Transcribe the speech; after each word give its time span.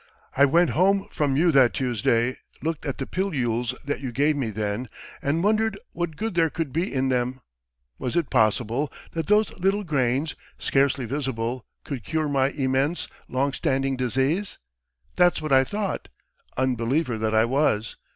I 0.35 0.45
went 0.45 0.71
home 0.71 1.07
from 1.11 1.35
you 1.37 1.51
that 1.51 1.75
Tuesday, 1.75 2.37
looked 2.63 2.87
at 2.87 2.97
the 2.97 3.05
pilules 3.05 3.75
that 3.85 3.99
you 3.99 4.11
gave 4.11 4.35
me 4.35 4.49
then, 4.49 4.89
and 5.21 5.43
wondered 5.43 5.77
what 5.91 6.15
good 6.15 6.33
there 6.33 6.49
could 6.49 6.73
be 6.73 6.91
in 6.91 7.09
them. 7.09 7.39
Was 7.99 8.17
it 8.17 8.31
possible 8.31 8.91
that 9.11 9.27
those 9.27 9.53
little 9.59 9.83
grains, 9.83 10.35
scarcely 10.57 11.05
visible, 11.05 11.67
could 11.83 12.03
cure 12.03 12.27
my 12.27 12.49
immense, 12.49 13.07
long 13.29 13.53
standing 13.53 13.95
disease? 13.95 14.57
That's 15.17 15.39
what 15.39 15.53
I 15.53 15.63
thought 15.63 16.07
unbeliever 16.57 17.19
that 17.19 17.35
I 17.35 17.45
was! 17.45 17.95